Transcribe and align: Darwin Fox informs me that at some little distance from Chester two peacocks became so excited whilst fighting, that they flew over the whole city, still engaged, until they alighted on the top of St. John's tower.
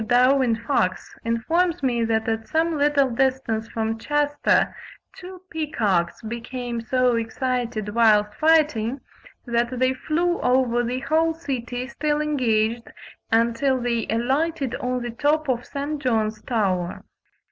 Darwin 0.07 0.55
Fox 0.55 1.13
informs 1.23 1.83
me 1.83 2.03
that 2.03 2.27
at 2.27 2.47
some 2.47 2.75
little 2.75 3.11
distance 3.11 3.67
from 3.67 3.99
Chester 3.99 4.75
two 5.15 5.43
peacocks 5.51 6.23
became 6.23 6.81
so 6.81 7.15
excited 7.15 7.87
whilst 7.89 8.33
fighting, 8.33 8.99
that 9.45 9.77
they 9.77 9.93
flew 9.93 10.39
over 10.41 10.83
the 10.83 11.01
whole 11.01 11.35
city, 11.35 11.85
still 11.87 12.19
engaged, 12.19 12.91
until 13.31 13.79
they 13.79 14.07
alighted 14.07 14.73
on 14.77 15.03
the 15.03 15.11
top 15.11 15.47
of 15.47 15.67
St. 15.67 16.01
John's 16.01 16.41
tower. 16.41 17.03